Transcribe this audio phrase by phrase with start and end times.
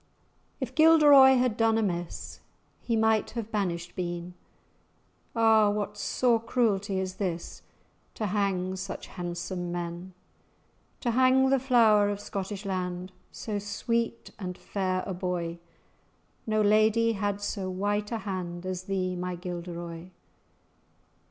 [0.59, 2.39] "If Gilderoy had done amiss,
[2.81, 4.33] He might have banished been;
[5.35, 5.69] Ah!
[5.69, 7.61] what sore cruelty is this
[8.15, 10.15] To hang such handsome men!
[11.01, 15.59] To hang the flower of Scottish land, So sweet and fair a boy!
[16.47, 20.09] No lady had so white a hand As thee, my Gilderoy!